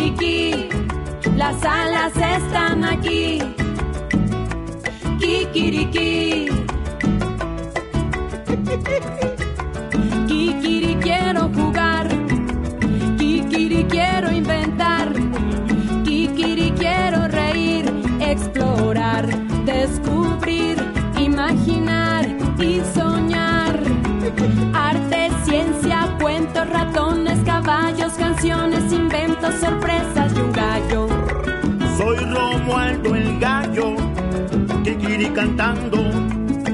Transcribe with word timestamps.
Kikiriki, 0.00 0.68
las 1.36 1.62
alas 1.62 2.12
están 2.16 2.84
aquí. 2.84 3.38
Kikiriki. 5.18 6.48
Kikiri 10.26 10.94
quiero 11.02 11.50
jugar. 11.50 12.08
Kikiri 13.18 13.84
quiero 13.90 14.32
inventar. 14.32 15.12
Kikiri 16.04 16.70
quiero 16.78 17.28
reír, 17.28 17.92
explorar, 18.20 19.26
descubrir, 19.66 20.78
imaginar 21.18 22.26
y 22.58 22.80
soñar. 22.94 23.78
Arte, 24.72 25.30
ciencia, 25.44 26.16
cuentos, 26.18 26.66
ratones, 26.70 27.29
canciones, 28.12 28.92
inventos, 28.92 29.54
sorpresas 29.56 30.32
y 30.34 30.40
un 30.40 30.52
gallo. 30.52 31.08
Soy 31.96 32.16
Romualdo 32.16 33.14
el 33.14 33.38
gallo, 33.38 33.94
Kikiri 34.84 35.30
cantando, 35.30 35.98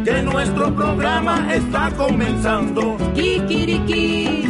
que 0.04 0.22
nuestro 0.22 0.74
programa 0.74 1.54
está 1.54 1.90
comenzando. 1.96 2.96
Kikiriki, 3.14 4.44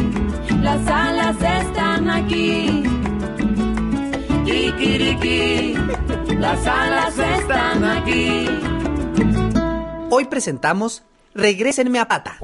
las 0.61 0.87
alas 0.87 1.35
están 1.41 2.09
aquí. 2.09 2.83
Kikiriki, 4.45 5.75
las 6.39 6.65
alas 6.67 7.17
están 7.17 7.83
aquí. 7.83 8.47
Hoy 10.09 10.25
presentamos 10.25 11.03
Regrésenme 11.37 11.99
a 11.99 12.07
pata. 12.07 12.39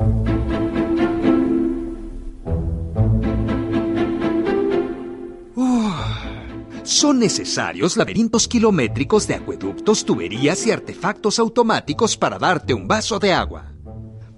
Son 6.93 7.17
necesarios 7.17 7.97
laberintos 7.97 8.47
kilométricos 8.47 9.25
de 9.25 9.33
acueductos, 9.33 10.05
tuberías 10.05 10.67
y 10.67 10.71
artefactos 10.71 11.39
automáticos 11.39 12.15
para 12.15 12.37
darte 12.37 12.75
un 12.75 12.87
vaso 12.87 13.17
de 13.17 13.33
agua. 13.33 13.73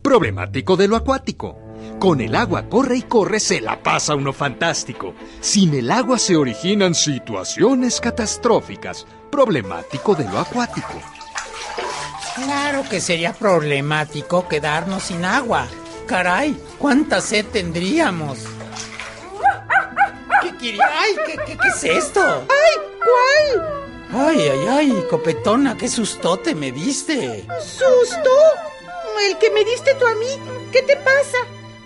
Problemático 0.02 0.78
de 0.78 0.88
lo 0.88 0.96
acuático. 0.96 1.60
Con 2.00 2.22
el 2.22 2.34
agua 2.34 2.70
corre 2.70 2.96
y 2.96 3.02
corre 3.02 3.42
se 3.42 3.60
la 3.60 3.84
pasa 3.84 4.16
uno 4.16 4.32
fantástico. 4.32 5.14
Sin 5.42 5.74
el 5.74 5.92
agua 5.92 6.18
se 6.18 6.38
originan 6.38 6.96
situaciones 6.96 8.00
catastróficas. 8.00 9.06
Problemático 9.30 10.16
de 10.16 10.24
lo 10.24 10.40
acuático. 10.40 10.94
Claro 12.36 12.84
que 12.90 13.02
sería 13.02 13.34
problemático 13.34 14.48
quedarnos 14.48 15.04
sin 15.04 15.26
agua. 15.26 15.68
Caray, 16.08 16.56
¿cuánta 16.80 17.20
sed 17.20 17.48
tendríamos? 17.48 18.40
¡Ay! 20.72 21.16
¿qué, 21.26 21.36
qué, 21.46 21.58
qué 21.58 21.68
es 21.68 21.84
esto? 21.84 22.22
¡Ay! 22.22 22.82
¿Cuál? 23.00 23.86
Ay, 24.14 24.40
ay, 24.48 24.68
ay, 24.70 25.06
copetona, 25.10 25.76
qué 25.78 25.88
sustote 25.88 26.56
me 26.56 26.72
diste. 26.72 27.46
¿Susto? 27.60 28.30
¿El 29.28 29.38
que 29.38 29.50
me 29.52 29.64
diste 29.66 29.96
tú 29.96 30.06
a 30.06 30.16
mí? 30.16 30.28
¿Qué 30.72 30.82
te 30.84 30.96
pasa? 30.98 31.38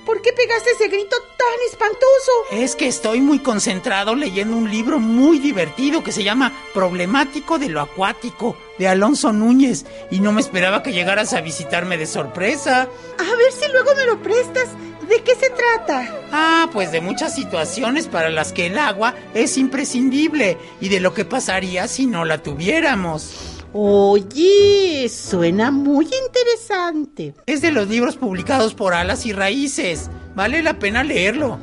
¿Por 0.05 0.21
qué 0.21 0.33
pegaste 0.33 0.71
ese 0.71 0.87
grito 0.87 1.15
tan 1.37 1.69
espantoso? 1.69 2.31
Es 2.51 2.75
que 2.75 2.87
estoy 2.87 3.21
muy 3.21 3.39
concentrado 3.39 4.15
leyendo 4.15 4.57
un 4.57 4.69
libro 4.69 4.99
muy 4.99 5.37
divertido 5.37 6.03
que 6.03 6.11
se 6.11 6.23
llama 6.23 6.51
Problemático 6.73 7.59
de 7.59 7.69
lo 7.69 7.79
Acuático, 7.79 8.57
de 8.79 8.87
Alonso 8.87 9.31
Núñez, 9.31 9.85
y 10.09 10.19
no 10.19 10.31
me 10.31 10.41
esperaba 10.41 10.81
que 10.81 10.93
llegaras 10.93 11.33
a 11.33 11.41
visitarme 11.41 11.97
de 11.97 12.07
sorpresa. 12.07 12.87
A 13.19 13.35
ver 13.35 13.51
si 13.51 13.71
luego 13.71 13.93
me 13.95 14.05
lo 14.05 14.19
prestas. 14.21 14.69
¿De 15.09 15.23
qué 15.23 15.33
se 15.33 15.49
trata? 15.49 16.07
Ah, 16.31 16.69
pues 16.71 16.91
de 16.91 17.01
muchas 17.01 17.33
situaciones 17.33 18.07
para 18.07 18.29
las 18.29 18.53
que 18.53 18.67
el 18.67 18.77
agua 18.77 19.15
es 19.33 19.57
imprescindible 19.57 20.59
y 20.79 20.89
de 20.89 20.99
lo 20.99 21.15
que 21.15 21.25
pasaría 21.25 21.87
si 21.87 22.05
no 22.05 22.25
la 22.25 22.43
tuviéramos. 22.43 23.63
Oye, 23.73 25.09
suena 25.09 25.71
muy 25.71 26.05
interesante. 26.05 27.33
Es 27.47 27.61
de 27.61 27.71
los 27.71 27.87
libros 27.87 28.17
publicados 28.17 28.75
por 28.75 28.93
Alas 28.93 29.25
y 29.25 29.33
Raíces. 29.33 30.11
Vale 30.35 30.61
la 30.61 30.77
pena 30.77 31.03
leerlo. 31.03 31.59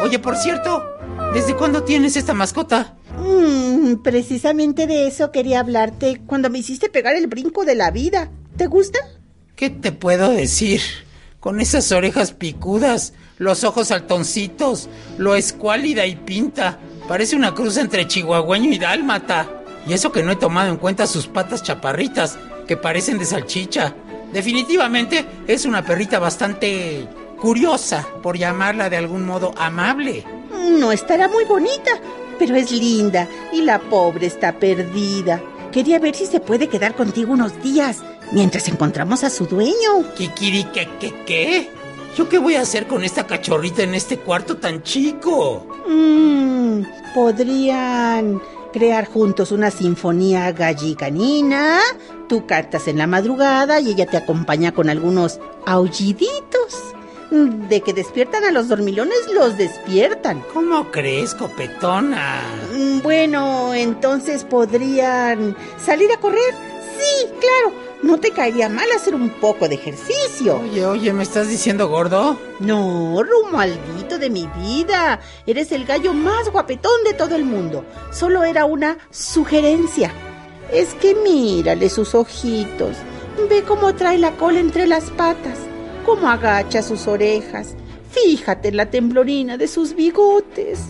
Oye, 0.00 0.18
por 0.18 0.36
cierto, 0.36 0.82
¿desde 1.34 1.56
cuándo 1.56 1.84
tienes 1.84 2.16
esta 2.16 2.32
mascota? 2.32 2.96
Mm, 3.18 3.96
precisamente 4.02 4.86
de 4.86 5.08
eso 5.08 5.30
quería 5.30 5.60
hablarte 5.60 6.22
cuando 6.26 6.48
me 6.48 6.60
hiciste 6.60 6.88
pegar 6.88 7.16
el 7.16 7.26
brinco 7.26 7.66
de 7.66 7.74
la 7.74 7.90
vida. 7.90 8.30
¿Te 8.56 8.66
gusta? 8.66 8.98
¿Qué 9.56 9.68
te 9.68 9.92
puedo 9.92 10.30
decir? 10.30 10.80
Con 11.40 11.60
esas 11.60 11.92
orejas 11.92 12.32
picudas, 12.32 13.12
los 13.36 13.62
ojos 13.62 13.92
altoncitos, 13.92 14.88
lo 15.18 15.36
escuálida 15.36 16.04
y 16.04 16.16
pinta. 16.16 16.80
Parece 17.06 17.36
una 17.36 17.54
cruz 17.54 17.76
entre 17.76 18.08
chihuahueño 18.08 18.72
y 18.72 18.78
dálmata. 18.78 19.48
Y 19.86 19.92
eso 19.92 20.10
que 20.10 20.24
no 20.24 20.32
he 20.32 20.36
tomado 20.36 20.68
en 20.68 20.78
cuenta 20.78 21.06
sus 21.06 21.28
patas 21.28 21.62
chaparritas, 21.62 22.36
que 22.66 22.76
parecen 22.76 23.18
de 23.18 23.24
salchicha. 23.24 23.94
Definitivamente 24.32 25.24
es 25.46 25.64
una 25.64 25.84
perrita 25.84 26.18
bastante 26.18 27.06
curiosa, 27.40 28.04
por 28.20 28.36
llamarla 28.36 28.90
de 28.90 28.96
algún 28.96 29.24
modo 29.24 29.54
amable. 29.56 30.24
No 30.72 30.90
estará 30.90 31.28
muy 31.28 31.44
bonita, 31.44 31.92
pero 32.36 32.56
es 32.56 32.72
linda 32.72 33.28
y 33.52 33.62
la 33.62 33.78
pobre 33.78 34.26
está 34.26 34.58
perdida. 34.58 35.40
Quería 35.70 36.00
ver 36.00 36.16
si 36.16 36.26
se 36.26 36.40
puede 36.40 36.66
quedar 36.66 36.96
contigo 36.96 37.32
unos 37.32 37.62
días 37.62 37.98
mientras 38.32 38.68
encontramos 38.68 39.24
a 39.24 39.30
su 39.30 39.46
dueño. 39.46 40.12
Kikiri, 40.16 40.64
¿qué, 40.72 40.88
qué, 41.00 41.14
qué? 41.26 41.70
¿Yo 42.16 42.28
qué 42.28 42.38
voy 42.38 42.56
a 42.56 42.62
hacer 42.62 42.86
con 42.86 43.04
esta 43.04 43.26
cachorrita 43.26 43.82
en 43.82 43.94
este 43.94 44.18
cuarto 44.18 44.56
tan 44.56 44.82
chico? 44.82 45.66
Mm, 45.88 46.82
podrían 47.14 48.40
crear 48.72 49.06
juntos 49.06 49.52
una 49.52 49.70
sinfonía 49.70 50.50
gallicanina. 50.52 51.78
Tú 52.28 52.46
cartas 52.46 52.88
en 52.88 52.98
la 52.98 53.06
madrugada 53.06 53.80
y 53.80 53.90
ella 53.90 54.06
te 54.06 54.16
acompaña 54.16 54.72
con 54.72 54.90
algunos 54.90 55.38
aulliditos. 55.66 56.74
De 57.30 57.82
que 57.82 57.92
despiertan 57.92 58.44
a 58.44 58.50
los 58.50 58.68
dormilones, 58.68 59.18
los 59.34 59.58
despiertan. 59.58 60.42
¿Cómo 60.54 60.90
crees, 60.90 61.34
copetona? 61.34 62.40
Mm, 62.74 63.00
Bueno, 63.02 63.74
entonces 63.74 64.44
podrían 64.44 65.54
salir 65.84 66.10
a 66.10 66.16
correr. 66.20 66.54
Sí, 66.98 67.26
claro. 67.38 67.87
No 68.02 68.18
te 68.18 68.30
caería 68.30 68.68
mal 68.68 68.86
hacer 68.94 69.14
un 69.14 69.28
poco 69.28 69.68
de 69.68 69.74
ejercicio. 69.74 70.60
Oye, 70.60 70.86
oye, 70.86 71.12
¿me 71.12 71.24
estás 71.24 71.48
diciendo 71.48 71.88
gordo? 71.88 72.38
No, 72.60 73.22
Romualdito 73.22 74.18
de 74.18 74.30
mi 74.30 74.46
vida. 74.56 75.20
Eres 75.46 75.72
el 75.72 75.84
gallo 75.84 76.14
más 76.14 76.48
guapetón 76.50 77.04
de 77.04 77.14
todo 77.14 77.34
el 77.34 77.44
mundo. 77.44 77.84
Solo 78.12 78.44
era 78.44 78.64
una 78.64 78.98
sugerencia. 79.10 80.12
Es 80.72 80.94
que 80.94 81.14
mírale 81.14 81.88
sus 81.88 82.14
ojitos. 82.14 82.96
Ve 83.50 83.62
cómo 83.62 83.94
trae 83.94 84.18
la 84.18 84.32
cola 84.36 84.60
entre 84.60 84.86
las 84.86 85.10
patas. 85.10 85.58
Cómo 86.06 86.28
agacha 86.28 86.82
sus 86.82 87.08
orejas. 87.08 87.74
Fíjate 88.10 88.68
en 88.68 88.76
la 88.76 88.90
temblorina 88.90 89.56
de 89.56 89.68
sus 89.68 89.94
bigotes. 89.94 90.80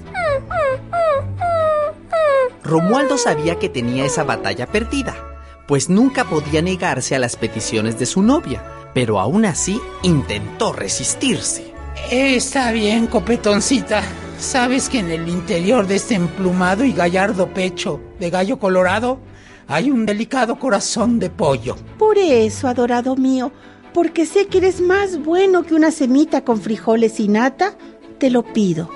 Romualdo 2.63 3.17
sabía 3.17 3.59
que 3.59 3.69
tenía 3.69 4.05
esa 4.05 4.25
batalla 4.25 4.67
perdida, 4.67 5.38
pues 5.69 5.91
nunca 5.91 6.25
podía 6.25 6.63
negarse 6.63 7.15
a 7.15 7.19
las 7.19 7.37
peticiones 7.37 7.99
de 7.99 8.07
su 8.07 8.23
novia, 8.23 8.65
pero 8.95 9.21
aún 9.21 9.45
así 9.45 9.79
intentó 10.03 10.73
resistirse. 10.73 11.75
Eh, 12.11 12.37
está 12.37 12.73
bien, 12.73 13.07
copetoncita. 13.07 14.03
¿Sabes 14.39 14.89
que 14.89 15.01
en 15.01 15.11
el 15.11 15.29
interior 15.29 15.87
de 15.87 15.97
este 15.97 16.15
emplumado 16.15 16.85
y 16.85 16.93
gallardo 16.93 17.53
pecho 17.53 18.01
de 18.19 18.31
gallo 18.31 18.59
colorado 18.59 19.21
hay 19.67 19.91
un 19.91 20.07
delicado 20.07 20.59
corazón 20.59 21.19
de 21.19 21.29
pollo? 21.29 21.77
Por 21.99 22.17
eso, 22.17 22.67
adorado 22.67 23.15
mío, 23.15 23.53
porque 23.93 24.25
sé 24.25 24.47
que 24.47 24.59
eres 24.59 24.81
más 24.81 25.23
bueno 25.23 25.65
que 25.65 25.75
una 25.75 25.91
semita 25.91 26.45
con 26.45 26.63
frijoles 26.63 27.21
y 27.21 27.29
nata, 27.29 27.77
te 28.17 28.31
lo 28.31 28.43
pido. 28.43 28.89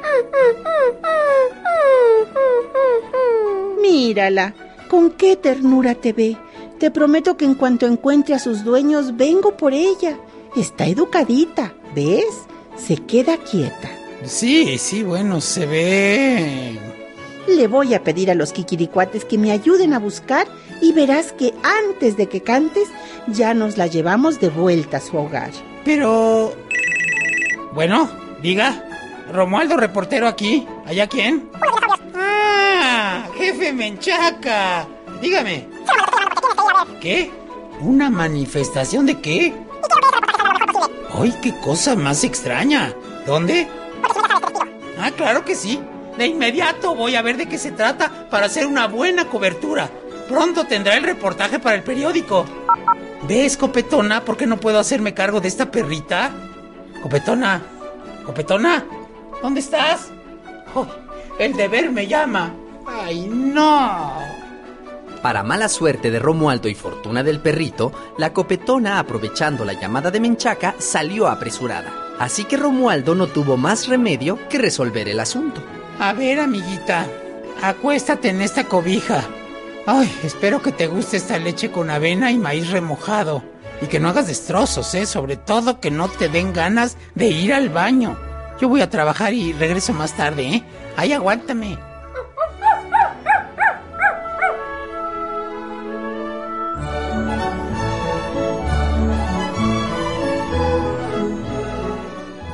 Mírala, 3.82 4.54
con 4.88 5.10
qué 5.10 5.36
ternura 5.36 5.94
te 5.94 6.14
ve. 6.14 6.38
Te 6.82 6.90
prometo 6.90 7.36
que 7.36 7.44
en 7.44 7.54
cuanto 7.54 7.86
encuentre 7.86 8.34
a 8.34 8.40
sus 8.40 8.64
dueños, 8.64 9.16
vengo 9.16 9.56
por 9.56 9.72
ella. 9.72 10.18
Está 10.56 10.84
educadita, 10.86 11.74
¿ves? 11.94 12.26
Se 12.76 12.96
queda 12.96 13.36
quieta. 13.36 13.88
Sí, 14.24 14.78
sí, 14.78 15.04
bueno, 15.04 15.40
se 15.40 15.64
ve... 15.64 16.80
Le 17.46 17.68
voy 17.68 17.94
a 17.94 18.02
pedir 18.02 18.32
a 18.32 18.34
los 18.34 18.52
kikiricuates 18.52 19.24
que 19.24 19.38
me 19.38 19.52
ayuden 19.52 19.94
a 19.94 20.00
buscar 20.00 20.48
y 20.80 20.92
verás 20.92 21.30
que 21.30 21.54
antes 21.62 22.16
de 22.16 22.28
que 22.28 22.40
cantes 22.40 22.88
ya 23.28 23.54
nos 23.54 23.76
la 23.78 23.86
llevamos 23.86 24.40
de 24.40 24.48
vuelta 24.48 24.96
a 24.96 25.00
su 25.00 25.16
hogar. 25.16 25.52
Pero... 25.84 26.52
Bueno, 27.74 28.10
diga. 28.42 28.84
Romualdo, 29.32 29.76
reportero 29.76 30.26
aquí. 30.26 30.66
¿Allá 30.84 31.06
quién? 31.06 31.48
¡Ah! 32.16 33.28
¡Jefe 33.38 33.72
Menchaca! 33.72 34.88
Dígame. 35.20 35.68
¿Qué? 37.02 37.32
¿Una 37.80 38.10
manifestación 38.10 39.06
de 39.06 39.20
qué? 39.20 39.52
¡Ay, 41.12 41.34
qué 41.42 41.52
cosa 41.58 41.96
más 41.96 42.22
extraña! 42.22 42.94
¿Dónde? 43.26 43.66
Ah, 45.00 45.10
claro 45.10 45.44
que 45.44 45.56
sí. 45.56 45.80
De 46.16 46.28
inmediato 46.28 46.94
voy 46.94 47.16
a 47.16 47.22
ver 47.22 47.38
de 47.38 47.48
qué 47.48 47.58
se 47.58 47.72
trata 47.72 48.28
para 48.30 48.46
hacer 48.46 48.66
una 48.68 48.86
buena 48.86 49.28
cobertura. 49.28 49.90
Pronto 50.28 50.68
tendrá 50.68 50.96
el 50.96 51.02
reportaje 51.02 51.58
para 51.58 51.74
el 51.74 51.82
periódico. 51.82 52.44
¿Ves, 53.26 53.56
Copetona, 53.56 54.24
por 54.24 54.36
qué 54.36 54.46
no 54.46 54.60
puedo 54.60 54.78
hacerme 54.78 55.12
cargo 55.12 55.40
de 55.40 55.48
esta 55.48 55.72
perrita? 55.72 56.30
Copetona, 57.02 57.62
Copetona, 58.24 58.86
¿dónde 59.42 59.58
estás? 59.58 60.10
Oh, 60.72 60.86
el 61.40 61.54
deber 61.54 61.90
me 61.90 62.06
llama. 62.06 62.54
¡Ay, 62.86 63.26
no! 63.26 64.31
Para 65.22 65.44
mala 65.44 65.68
suerte 65.68 66.10
de 66.10 66.18
Romualdo 66.18 66.68
y 66.68 66.74
fortuna 66.74 67.22
del 67.22 67.38
perrito, 67.38 67.92
la 68.18 68.32
copetona, 68.32 68.98
aprovechando 68.98 69.64
la 69.64 69.74
llamada 69.74 70.10
de 70.10 70.18
Menchaca, 70.18 70.74
salió 70.78 71.28
apresurada. 71.28 71.92
Así 72.18 72.44
que 72.44 72.56
Romualdo 72.56 73.14
no 73.14 73.28
tuvo 73.28 73.56
más 73.56 73.86
remedio 73.86 74.38
que 74.48 74.58
resolver 74.58 75.08
el 75.08 75.20
asunto. 75.20 75.62
A 76.00 76.12
ver, 76.12 76.40
amiguita, 76.40 77.06
acuéstate 77.62 78.30
en 78.30 78.40
esta 78.40 78.64
cobija. 78.64 79.24
Ay, 79.86 80.12
espero 80.24 80.60
que 80.60 80.72
te 80.72 80.88
guste 80.88 81.16
esta 81.16 81.38
leche 81.38 81.70
con 81.70 81.90
avena 81.90 82.32
y 82.32 82.38
maíz 82.38 82.70
remojado. 82.70 83.44
Y 83.80 83.86
que 83.86 84.00
no 84.00 84.08
hagas 84.08 84.26
destrozos, 84.26 84.92
¿eh? 84.94 85.06
Sobre 85.06 85.36
todo 85.36 85.78
que 85.78 85.90
no 85.92 86.08
te 86.08 86.28
den 86.28 86.52
ganas 86.52 86.96
de 87.14 87.28
ir 87.28 87.54
al 87.54 87.68
baño. 87.68 88.16
Yo 88.60 88.68
voy 88.68 88.80
a 88.80 88.90
trabajar 88.90 89.34
y 89.34 89.52
regreso 89.52 89.92
más 89.92 90.16
tarde, 90.16 90.48
¿eh? 90.48 90.64
Ahí 90.96 91.12
aguántame. 91.12 91.91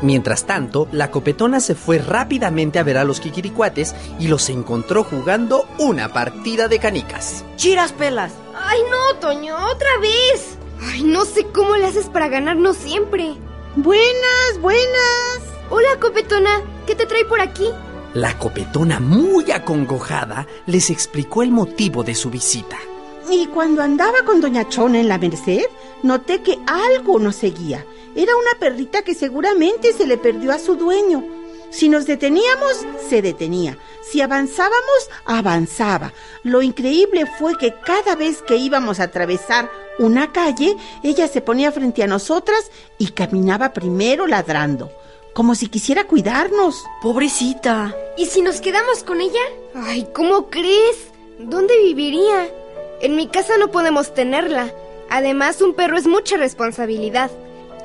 Mientras 0.01 0.45
tanto, 0.45 0.89
la 0.93 1.11
copetona 1.11 1.61
se 1.61 1.75
fue 1.75 1.99
rápidamente 1.99 2.79
a 2.79 2.85
ver 2.85 2.99
a 2.99 3.05
los 3.05 3.21
kikiricuates 3.21 3.95
y 4.21 4.29
los 4.29 4.49
encontró 4.49 5.03
jugando 5.03 5.67
una 5.79 6.13
partida 6.13 6.69
de 6.69 6.79
canicas. 6.79 7.45
¡Chiras 7.57 7.93
pelas! 7.93 8.33
¡Ay, 8.55 8.79
no, 8.91 9.19
Toño! 9.19 9.57
¡Otra 9.57 9.99
vez! 10.01 10.59
Ay, 10.81 11.03
no 11.03 11.25
sé 11.25 11.47
cómo 11.47 11.77
le 11.77 11.87
haces 11.87 12.07
para 12.07 12.29
ganarnos 12.29 12.77
siempre. 12.77 13.35
Buenas, 13.75 14.61
buenas. 14.61 15.41
Hola, 15.71 15.89
copetona. 16.01 16.63
¿Qué 16.87 16.95
te 16.95 17.07
trae 17.07 17.25
por 17.25 17.41
aquí? 17.41 17.69
La 18.15 18.39
copetona, 18.39 19.01
muy 19.01 19.51
acongojada, 19.51 20.47
les 20.67 20.91
explicó 20.91 21.43
el 21.43 21.51
motivo 21.51 22.05
de 22.05 22.15
su 22.15 22.31
visita. 22.31 22.79
Y 23.31 23.47
cuando 23.47 23.83
andaba 23.83 24.23
con 24.25 24.41
Doña 24.41 24.69
Chona 24.69 25.01
en 25.01 25.09
la 25.09 25.19
Merced, 25.19 25.67
noté 26.03 26.43
que 26.43 26.59
algo 26.67 27.19
nos 27.19 27.37
seguía. 27.37 27.85
Era 28.17 28.35
una 28.37 28.59
perrita 28.59 29.03
que 29.03 29.15
seguramente 29.15 29.93
se 29.93 30.07
le 30.07 30.17
perdió 30.17 30.53
a 30.53 30.59
su 30.59 30.77
dueño. 30.77 31.25
Si 31.71 31.91
nos 31.91 32.07
deteníamos, 32.07 32.87
se 33.09 33.21
detenía. 33.21 33.77
Si 34.03 34.23
avanzábamos, 34.23 35.11
avanzaba. 35.27 36.15
Lo 36.43 36.63
increíble 36.63 37.27
fue 37.39 37.59
que 37.59 37.75
cada 37.85 38.17
vez 38.17 38.41
que 38.41 38.57
íbamos 38.57 38.99
a 38.99 39.05
atravesar 39.05 39.71
una 39.99 40.33
calle, 40.33 40.77
ella 41.03 41.29
se 41.29 41.43
ponía 41.43 41.71
frente 41.71 42.03
a 42.03 42.07
nosotras 42.07 42.71
y 42.97 43.09
caminaba 43.09 43.75
primero 43.75 44.27
ladrando, 44.27 44.91
como 45.35 45.55
si 45.55 45.69
quisiera 45.69 46.07
cuidarnos. 46.07 46.83
Pobrecita. 47.03 47.95
¿Y 48.17 48.25
si 48.27 48.41
nos 48.41 48.63
quedamos 48.63 49.05
con 49.05 49.21
ella? 49.21 49.43
Ay, 49.75 50.09
¿cómo 50.15 50.49
crees? 50.49 51.09
¿Dónde 51.39 51.77
viviría? 51.83 52.49
En 53.01 53.15
mi 53.15 53.29
casa 53.29 53.57
no 53.59 53.69
podemos 53.69 54.13
tenerla. 54.13 54.73
Además, 55.09 55.63
un 55.63 55.75
perro 55.75 55.97
es 55.97 56.07
mucha 56.07 56.37
responsabilidad. 56.37 57.31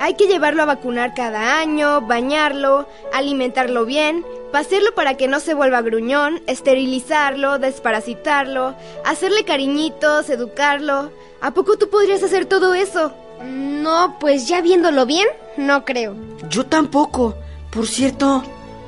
Hay 0.00 0.14
que 0.14 0.26
llevarlo 0.26 0.62
a 0.62 0.66
vacunar 0.66 1.14
cada 1.14 1.60
año, 1.60 2.00
bañarlo, 2.00 2.88
alimentarlo 3.12 3.84
bien, 3.84 4.26
pasearlo 4.50 4.92
para 4.94 5.16
que 5.16 5.28
no 5.28 5.38
se 5.38 5.54
vuelva 5.54 5.82
gruñón, 5.82 6.42
esterilizarlo, 6.48 7.60
desparasitarlo, 7.60 8.74
hacerle 9.04 9.44
cariñitos, 9.44 10.28
educarlo. 10.30 11.12
¿A 11.40 11.52
poco 11.52 11.78
tú 11.78 11.90
podrías 11.90 12.22
hacer 12.24 12.46
todo 12.46 12.74
eso? 12.74 13.12
No, 13.44 14.16
pues 14.18 14.48
ya 14.48 14.60
viéndolo 14.62 15.06
bien, 15.06 15.28
no 15.56 15.84
creo. 15.84 16.16
Yo 16.48 16.66
tampoco. 16.66 17.36
Por 17.70 17.86
cierto, 17.86 18.42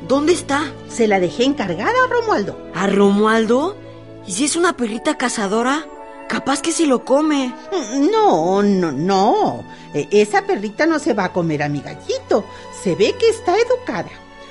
¿dónde 0.08 0.32
está? 0.32 0.72
Se 0.88 1.06
la 1.06 1.20
dejé 1.20 1.44
encargada 1.44 1.90
a 1.90 2.12
Romualdo. 2.12 2.58
¿A 2.74 2.88
Romualdo? 2.88 3.76
¿Y 4.26 4.32
si 4.32 4.44
es 4.44 4.56
una 4.56 4.76
perrita 4.76 5.16
cazadora? 5.16 5.86
Capaz 6.28 6.60
que 6.60 6.72
si 6.72 6.86
lo 6.86 7.04
come. 7.04 7.54
No, 8.10 8.62
no, 8.62 8.92
no. 8.92 9.64
E- 9.94 10.08
Esa 10.10 10.42
perrita 10.42 10.86
no 10.86 10.98
se 10.98 11.14
va 11.14 11.24
a 11.26 11.32
comer 11.32 11.62
a 11.62 11.68
mi 11.68 11.80
gallito. 11.80 12.44
Se 12.82 12.94
ve 12.94 13.14
que 13.18 13.28
está 13.28 13.54
educada. 13.56 14.10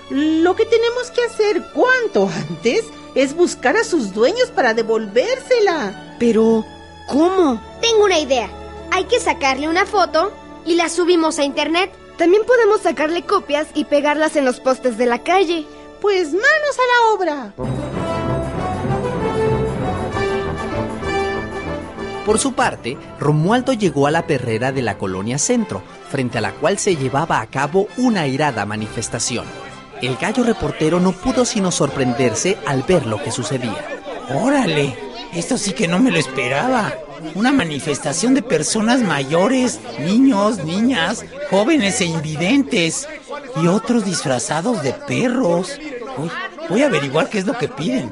Lo 0.09 0.55
que 0.55 0.65
tenemos 0.65 1.11
que 1.11 1.23
hacer 1.23 1.63
cuanto 1.73 2.29
antes 2.49 2.83
es 3.15 3.35
buscar 3.35 3.75
a 3.77 3.83
sus 3.83 4.13
dueños 4.13 4.49
para 4.51 4.73
devolvérsela. 4.73 6.15
Pero, 6.19 6.65
¿cómo? 7.07 7.61
Tengo 7.81 8.05
una 8.05 8.19
idea. 8.19 8.49
Hay 8.91 9.05
que 9.05 9.19
sacarle 9.19 9.67
una 9.67 9.85
foto 9.85 10.31
y 10.65 10.75
la 10.75 10.89
subimos 10.89 11.39
a 11.39 11.43
internet. 11.43 11.91
También 12.17 12.43
podemos 12.45 12.81
sacarle 12.81 13.23
copias 13.23 13.67
y 13.73 13.85
pegarlas 13.85 14.35
en 14.37 14.45
los 14.45 14.59
postes 14.61 14.97
de 14.97 15.05
la 15.05 15.23
calle. 15.23 15.65
Pues 16.01 16.31
manos 16.31 16.43
a 16.45 16.87
la 16.87 17.13
obra. 17.13 17.53
Por 22.25 22.39
su 22.39 22.53
parte, 22.53 22.97
Romualdo 23.19 23.71
llegó 23.73 24.07
a 24.07 24.11
la 24.11 24.25
perrera 24.25 24.71
de 24.71 24.81
la 24.81 24.97
colonia 24.97 25.37
Centro, 25.37 25.83
frente 26.09 26.39
a 26.39 26.41
la 26.41 26.53
cual 26.53 26.79
se 26.79 26.95
llevaba 26.95 27.39
a 27.39 27.45
cabo 27.45 27.87
una 27.97 28.21
airada 28.21 28.65
manifestación. 28.65 29.45
El 30.01 30.17
gallo 30.17 30.43
reportero 30.43 30.99
no 30.99 31.11
pudo 31.11 31.45
sino 31.45 31.71
sorprenderse 31.71 32.57
al 32.65 32.81
ver 32.81 33.05
lo 33.05 33.21
que 33.21 33.31
sucedía. 33.31 34.01
Órale, 34.33 34.97
esto 35.33 35.57
sí 35.57 35.73
que 35.73 35.87
no 35.87 35.99
me 35.99 36.09
lo 36.09 36.17
esperaba. 36.17 36.93
Una 37.35 37.51
manifestación 37.51 38.33
de 38.33 38.41
personas 38.41 39.01
mayores, 39.01 39.79
niños, 39.99 40.63
niñas, 40.63 41.23
jóvenes 41.51 42.01
e 42.01 42.05
invidentes. 42.05 43.07
Y 43.61 43.67
otros 43.67 44.03
disfrazados 44.03 44.81
de 44.81 44.93
perros. 44.93 45.79
Voy 46.69 46.81
a 46.81 46.87
averiguar 46.87 47.29
qué 47.29 47.37
es 47.37 47.45
lo 47.45 47.57
que 47.57 47.67
piden. 47.67 48.11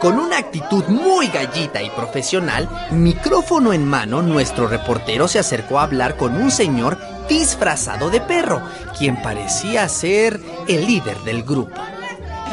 Con 0.00 0.18
una 0.18 0.38
actitud 0.38 0.84
muy 0.86 1.26
gallita 1.26 1.82
y 1.82 1.90
profesional, 1.90 2.66
micrófono 2.90 3.74
en 3.74 3.86
mano, 3.86 4.22
nuestro 4.22 4.66
reportero 4.66 5.28
se 5.28 5.38
acercó 5.38 5.78
a 5.78 5.82
hablar 5.82 6.16
con 6.16 6.40
un 6.40 6.50
señor 6.50 6.96
disfrazado 7.28 8.08
de 8.08 8.22
perro, 8.22 8.62
quien 8.98 9.20
parecía 9.20 9.86
ser 9.90 10.40
el 10.68 10.86
líder 10.86 11.18
del 11.18 11.42
grupo. 11.42 11.82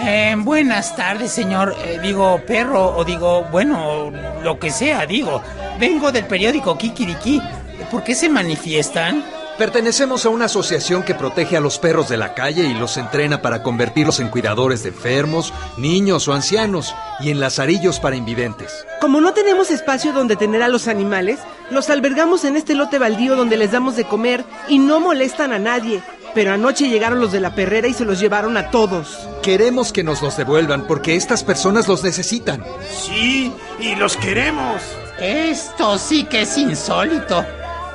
Eh, 0.03 0.35
buenas 0.37 0.93
tardes, 0.97 1.31
señor. 1.31 1.73
Eh, 1.85 1.99
digo, 2.03 2.41
perro, 2.45 2.97
o 2.97 3.05
digo, 3.05 3.45
bueno, 3.49 4.11
lo 4.43 4.59
que 4.59 4.69
sea, 4.69 5.05
digo. 5.05 5.41
Vengo 5.79 6.11
del 6.11 6.25
periódico 6.25 6.77
Kikiriki. 6.77 7.41
¿Por 7.89 8.03
qué 8.03 8.13
se 8.13 8.27
manifiestan? 8.27 9.23
Pertenecemos 9.57 10.23
a 10.23 10.29
una 10.29 10.45
asociación 10.45 11.01
que 11.01 11.15
protege 11.15 11.57
a 11.57 11.59
los 11.59 11.79
perros 11.79 12.07
de 12.09 12.17
la 12.17 12.35
calle 12.35 12.65
y 12.65 12.75
los 12.75 12.95
entrena 12.97 13.41
para 13.41 13.63
convertirlos 13.63 14.19
en 14.19 14.29
cuidadores 14.29 14.83
de 14.83 14.89
enfermos, 14.89 15.51
niños 15.77 16.27
o 16.27 16.33
ancianos 16.33 16.93
y 17.19 17.31
en 17.31 17.39
lazarillos 17.39 17.99
para 17.99 18.15
invidentes. 18.15 18.85
Como 19.01 19.19
no 19.19 19.33
tenemos 19.33 19.71
espacio 19.71 20.13
donde 20.13 20.35
tener 20.35 20.61
a 20.61 20.67
los 20.67 20.87
animales, 20.87 21.39
los 21.71 21.89
albergamos 21.89 22.45
en 22.45 22.55
este 22.55 22.75
lote 22.75 22.99
baldío 22.99 23.35
donde 23.35 23.57
les 23.57 23.71
damos 23.71 23.95
de 23.95 24.03
comer 24.03 24.45
y 24.67 24.77
no 24.77 24.99
molestan 24.99 25.51
a 25.51 25.57
nadie. 25.57 26.03
Pero 26.35 26.53
anoche 26.53 26.87
llegaron 26.87 27.19
los 27.19 27.31
de 27.31 27.39
la 27.39 27.55
perrera 27.55 27.87
y 27.87 27.95
se 27.95 28.05
los 28.05 28.19
llevaron 28.19 28.57
a 28.57 28.69
todos. 28.69 29.27
Queremos 29.41 29.91
que 29.91 30.03
nos 30.03 30.21
los 30.21 30.37
devuelvan 30.37 30.85
porque 30.85 31.15
estas 31.15 31.43
personas 31.43 31.87
los 31.87 32.03
necesitan. 32.03 32.63
Sí, 32.91 33.51
y 33.79 33.95
los 33.95 34.17
queremos. 34.17 34.83
Esto 35.19 35.97
sí 35.97 36.25
que 36.25 36.41
es 36.41 36.55
insólito. 36.59 37.43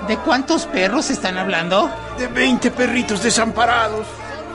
¿De 0.08 0.16
cuántos 0.18 0.66
perros 0.66 1.10
están 1.10 1.38
hablando? 1.38 1.88
De 2.18 2.26
20 2.26 2.72
perritos 2.72 3.22
desamparados. 3.22 4.06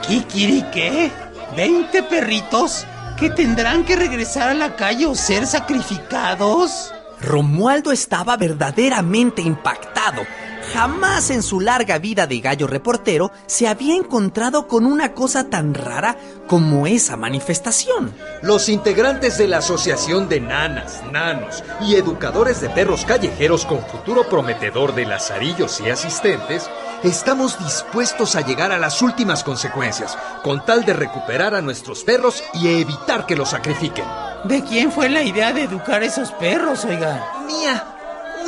¿Kikiri 0.06 0.64
qué? 0.70 1.10
¿20 1.56 2.06
perritos? 2.06 2.86
¿Que 3.18 3.30
tendrán 3.30 3.84
que 3.84 3.96
regresar 3.96 4.50
a 4.50 4.54
la 4.54 4.76
calle 4.76 5.06
o 5.06 5.14
ser 5.14 5.46
sacrificados? 5.46 6.92
Romualdo 7.20 7.92
estaba 7.92 8.36
verdaderamente 8.36 9.40
impactado. 9.40 10.22
Jamás 10.72 11.30
en 11.30 11.42
su 11.42 11.60
larga 11.60 11.98
vida 11.98 12.26
de 12.26 12.40
gallo 12.40 12.66
reportero 12.66 13.32
se 13.46 13.66
había 13.68 13.96
encontrado 13.96 14.68
con 14.68 14.84
una 14.84 15.14
cosa 15.14 15.48
tan 15.48 15.72
rara 15.72 16.16
como 16.46 16.86
esa 16.86 17.16
manifestación. 17.16 18.14
Los 18.42 18.68
integrantes 18.68 19.38
de 19.38 19.48
la 19.48 19.58
Asociación 19.58 20.28
de 20.28 20.40
Nanas, 20.40 21.02
Nanos 21.10 21.64
y 21.80 21.96
Educadores 21.96 22.60
de 22.60 22.68
Perros 22.68 23.04
Callejeros 23.06 23.64
con 23.64 23.80
futuro 23.86 24.28
prometedor 24.28 24.94
de 24.94 25.06
lazarillos 25.06 25.80
y 25.80 25.90
asistentes, 25.90 26.68
estamos 27.02 27.58
dispuestos 27.58 28.36
a 28.36 28.42
llegar 28.42 28.70
a 28.70 28.78
las 28.78 29.00
últimas 29.00 29.44
consecuencias, 29.44 30.18
con 30.42 30.64
tal 30.64 30.84
de 30.84 30.92
recuperar 30.92 31.54
a 31.54 31.62
nuestros 31.62 32.04
perros 32.04 32.44
y 32.52 32.80
evitar 32.80 33.26
que 33.26 33.36
los 33.36 33.50
sacrifiquen. 33.50 34.04
¿De 34.44 34.62
quién 34.62 34.92
fue 34.92 35.08
la 35.08 35.22
idea 35.22 35.52
de 35.52 35.64
educar 35.64 36.02
a 36.02 36.06
esos 36.06 36.30
perros, 36.32 36.84
oiga? 36.84 37.26
Mía, 37.46 37.97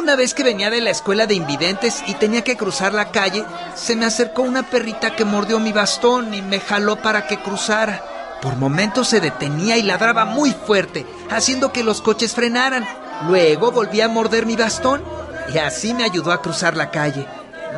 Una 0.00 0.16
vez 0.16 0.32
que 0.32 0.42
venía 0.42 0.70
de 0.70 0.80
la 0.80 0.88
escuela 0.88 1.26
de 1.26 1.34
invidentes 1.34 2.02
y 2.06 2.14
tenía 2.14 2.42
que 2.42 2.56
cruzar 2.56 2.94
la 2.94 3.10
calle, 3.10 3.44
se 3.74 3.94
me 3.96 4.06
acercó 4.06 4.40
una 4.40 4.62
perrita 4.62 5.14
que 5.14 5.26
mordió 5.26 5.60
mi 5.60 5.72
bastón 5.72 6.32
y 6.32 6.40
me 6.40 6.58
jaló 6.58 6.96
para 6.96 7.26
que 7.26 7.42
cruzara. 7.42 8.02
Por 8.40 8.56
momentos 8.56 9.08
se 9.08 9.20
detenía 9.20 9.76
y 9.76 9.82
ladraba 9.82 10.24
muy 10.24 10.52
fuerte, 10.52 11.04
haciendo 11.28 11.70
que 11.70 11.84
los 11.84 12.00
coches 12.00 12.32
frenaran. 12.32 12.88
Luego 13.28 13.72
volví 13.72 14.00
a 14.00 14.08
morder 14.08 14.46
mi 14.46 14.56
bastón 14.56 15.02
y 15.52 15.58
así 15.58 15.92
me 15.92 16.04
ayudó 16.04 16.32
a 16.32 16.40
cruzar 16.40 16.78
la 16.78 16.90
calle. 16.90 17.26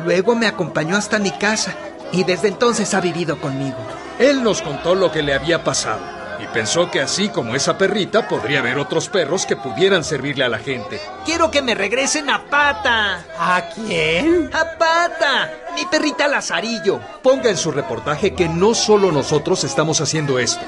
Luego 0.05 0.33
me 0.33 0.47
acompañó 0.47 0.95
hasta 0.95 1.19
mi 1.19 1.31
casa 1.31 1.75
y 2.13 2.23
desde 2.23 2.47
entonces 2.47 2.93
ha 2.93 3.01
vivido 3.01 3.41
conmigo. 3.41 3.77
Él 4.17 4.43
nos 4.43 4.61
contó 4.61 4.95
lo 4.95 5.11
que 5.11 5.23
le 5.23 5.33
había 5.33 5.65
pasado 5.65 6.22
y 6.43 6.47
pensó 6.47 6.91
que 6.91 6.99
así 6.99 7.29
como 7.29 7.55
esa 7.55 7.77
perrita 7.77 8.27
podría 8.27 8.59
haber 8.59 8.77
otros 8.77 9.07
perros 9.09 9.45
que 9.45 9.55
pudieran 9.55 10.03
servirle 10.03 10.43
a 10.43 10.49
la 10.49 10.59
gente. 10.59 10.99
Quiero 11.25 11.49
que 11.49 11.61
me 11.61 11.73
regresen 11.73 12.29
a 12.29 12.43
Pata. 12.45 13.23
¿A 13.37 13.69
quién? 13.73 14.49
A 14.53 14.77
Pata, 14.77 15.51
mi 15.75 15.85
perrita 15.85 16.27
Lazarillo. 16.27 16.99
Ponga 17.21 17.49
en 17.49 17.57
su 17.57 17.71
reportaje 17.71 18.33
que 18.33 18.49
no 18.49 18.73
solo 18.73 19.11
nosotros 19.11 19.63
estamos 19.63 20.01
haciendo 20.01 20.37
esto. 20.37 20.65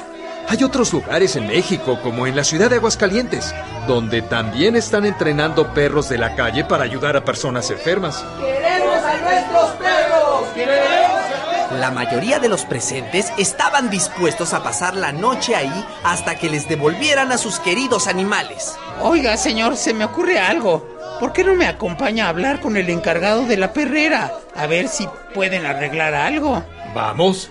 Hay 0.47 0.63
otros 0.63 0.93
lugares 0.93 1.35
en 1.35 1.47
México, 1.47 1.99
como 2.03 2.27
en 2.27 2.35
la 2.35 2.43
ciudad 2.43 2.69
de 2.69 2.75
Aguascalientes, 2.75 3.53
donde 3.87 4.21
también 4.21 4.75
están 4.75 5.05
entrenando 5.05 5.73
perros 5.73 6.07
de 6.07 6.19
la 6.19 6.35
calle 6.35 6.63
para 6.63 6.83
ayudar 6.83 7.17
a 7.17 7.25
personas 7.25 7.71
enfermas. 7.71 8.23
¡Queremos 8.39 9.03
a 9.03 9.17
nuestros 9.17 9.69
perros! 9.71 10.45
¡Queremos! 10.53 11.04
La 11.71 11.89
mayoría 11.89 12.39
de 12.39 12.47
los 12.47 12.63
presentes 12.63 13.33
estaban 13.37 13.89
dispuestos 13.89 14.53
a 14.53 14.61
pasar 14.61 14.95
la 14.95 15.11
noche 15.11 15.55
ahí 15.55 15.85
hasta 16.03 16.35
que 16.35 16.49
les 16.49 16.69
devolvieran 16.69 17.31
a 17.31 17.37
sus 17.37 17.59
queridos 17.59 18.07
animales. 18.07 18.77
Oiga, 19.01 19.35
señor, 19.35 19.75
se 19.75 19.93
me 19.93 20.05
ocurre 20.05 20.39
algo. 20.39 20.87
¿Por 21.19 21.33
qué 21.33 21.43
no 21.43 21.55
me 21.55 21.65
acompaña 21.65 22.25
a 22.25 22.29
hablar 22.29 22.59
con 22.59 22.77
el 22.77 22.89
encargado 22.89 23.45
de 23.45 23.57
la 23.57 23.73
perrera? 23.73 24.31
A 24.55 24.67
ver 24.67 24.87
si 24.87 25.07
pueden 25.33 25.65
arreglar 25.65 26.13
algo. 26.13 26.63
Vamos. 26.93 27.49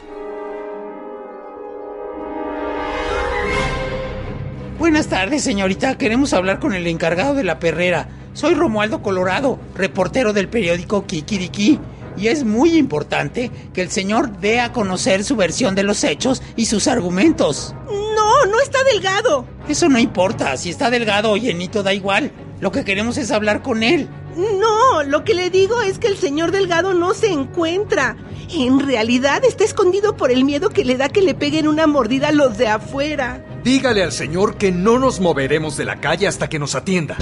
Buenas 4.78 5.08
tardes, 5.08 5.42
señorita. 5.42 5.98
Queremos 5.98 6.32
hablar 6.34 6.60
con 6.60 6.72
el 6.72 6.86
encargado 6.86 7.34
de 7.34 7.42
la 7.42 7.58
perrera. 7.58 8.08
Soy 8.34 8.54
Romualdo 8.54 9.02
Colorado, 9.02 9.58
reportero 9.74 10.32
del 10.32 10.48
periódico 10.48 11.06
Kikiriki. 11.06 11.80
Y 12.16 12.28
es 12.28 12.44
muy 12.44 12.76
importante 12.76 13.50
que 13.72 13.82
el 13.82 13.90
señor 13.90 14.38
dé 14.38 14.60
a 14.60 14.72
conocer 14.72 15.24
su 15.24 15.36
versión 15.36 15.74
de 15.74 15.82
los 15.82 16.04
hechos 16.04 16.42
y 16.56 16.66
sus 16.66 16.86
argumentos. 16.88 17.74
No, 17.88 18.46
no 18.46 18.60
está 18.60 18.78
delgado. 18.84 19.46
Eso 19.68 19.88
no 19.88 19.98
importa, 19.98 20.56
si 20.56 20.70
está 20.70 20.90
delgado 20.90 21.32
o 21.32 21.36
llenito 21.36 21.82
da 21.82 21.92
igual. 21.92 22.30
Lo 22.60 22.72
que 22.72 22.84
queremos 22.84 23.18
es 23.18 23.30
hablar 23.30 23.62
con 23.62 23.82
él. 23.82 24.08
No, 24.36 25.02
lo 25.04 25.24
que 25.24 25.34
le 25.34 25.50
digo 25.50 25.82
es 25.82 25.98
que 25.98 26.08
el 26.08 26.16
señor 26.16 26.50
Delgado 26.50 26.92
no 26.92 27.14
se 27.14 27.28
encuentra. 27.28 28.16
En 28.52 28.80
realidad 28.80 29.44
está 29.44 29.64
escondido 29.64 30.16
por 30.16 30.30
el 30.30 30.44
miedo 30.44 30.70
que 30.70 30.84
le 30.84 30.96
da 30.96 31.08
que 31.08 31.22
le 31.22 31.34
peguen 31.34 31.68
una 31.68 31.86
mordida 31.86 32.28
a 32.28 32.32
los 32.32 32.58
de 32.58 32.68
afuera. 32.68 33.44
Dígale 33.62 34.02
al 34.02 34.12
señor 34.12 34.56
que 34.56 34.72
no 34.72 34.98
nos 34.98 35.20
moveremos 35.20 35.76
de 35.76 35.84
la 35.84 36.00
calle 36.00 36.26
hasta 36.26 36.48
que 36.48 36.58
nos 36.58 36.74
atienda. 36.74 37.16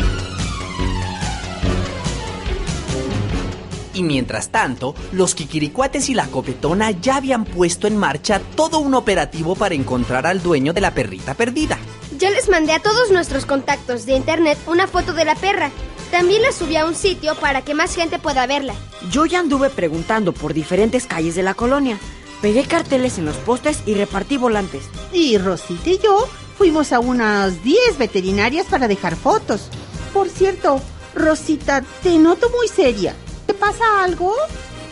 Y 3.94 4.02
mientras 4.02 4.50
tanto, 4.50 4.94
los 5.12 5.34
Kikiricuates 5.34 6.08
y 6.08 6.14
la 6.14 6.26
Copetona 6.26 6.90
ya 6.90 7.16
habían 7.16 7.44
puesto 7.44 7.86
en 7.86 7.96
marcha 7.96 8.40
todo 8.56 8.78
un 8.78 8.94
operativo 8.94 9.54
para 9.54 9.74
encontrar 9.74 10.26
al 10.26 10.42
dueño 10.42 10.72
de 10.72 10.80
la 10.80 10.94
perrita 10.94 11.34
perdida. 11.34 11.78
Ya 12.18 12.30
les 12.30 12.48
mandé 12.48 12.72
a 12.72 12.80
todos 12.80 13.10
nuestros 13.10 13.46
contactos 13.46 14.06
de 14.06 14.14
internet 14.14 14.58
una 14.66 14.86
foto 14.86 15.12
de 15.12 15.24
la 15.24 15.34
perra. 15.34 15.70
También 16.10 16.42
la 16.42 16.52
subí 16.52 16.76
a 16.76 16.86
un 16.86 16.94
sitio 16.94 17.34
para 17.36 17.62
que 17.62 17.74
más 17.74 17.94
gente 17.94 18.18
pueda 18.18 18.46
verla. 18.46 18.74
Yo 19.10 19.26
ya 19.26 19.40
anduve 19.40 19.70
preguntando 19.70 20.32
por 20.32 20.54
diferentes 20.54 21.06
calles 21.06 21.34
de 21.34 21.42
la 21.42 21.54
colonia. 21.54 21.98
Pegué 22.40 22.64
carteles 22.64 23.18
en 23.18 23.24
los 23.24 23.36
postes 23.36 23.82
y 23.86 23.94
repartí 23.94 24.36
volantes. 24.36 24.84
Y 25.12 25.38
Rosita 25.38 25.90
y 25.90 25.98
yo 25.98 26.28
fuimos 26.58 26.92
a 26.92 27.00
unas 27.00 27.62
10 27.64 27.98
veterinarias 27.98 28.66
para 28.66 28.88
dejar 28.88 29.16
fotos. 29.16 29.68
Por 30.12 30.28
cierto, 30.28 30.80
Rosita, 31.14 31.82
te 32.02 32.18
noto 32.18 32.50
muy 32.50 32.68
seria. 32.68 33.14
¿Te 33.52 33.58
pasa 33.58 34.02
algo? 34.02 34.34